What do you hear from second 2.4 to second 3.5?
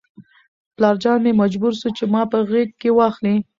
غېږ کې واخلي.